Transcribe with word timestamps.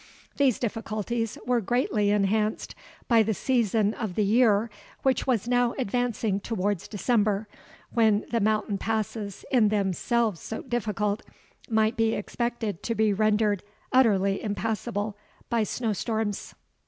These 0.37 0.57
difficulties 0.57 1.37
were 1.45 1.61
greatly 1.61 2.09
enhanced 2.09 2.73
by 3.07 3.21
the 3.21 3.35
season 3.35 3.93
of 3.93 4.15
the 4.15 4.23
year, 4.23 4.71
which 5.03 5.27
was 5.27 5.47
now 5.47 5.75
advancing 5.77 6.39
towards 6.39 6.87
December, 6.87 7.47
when 7.93 8.25
the 8.31 8.39
mountain 8.39 8.79
passes, 8.79 9.45
in 9.51 9.67
themselves 9.69 10.39
so 10.41 10.63
difficult, 10.63 11.21
might 11.69 11.97
be 11.97 12.15
expected 12.15 12.81
to 12.81 12.95
be 12.95 13.13
rendered 13.13 13.61
utterly 13.93 14.41
impassable 14.41 15.15
by 15.51 15.61
snowstorms. 15.61 16.55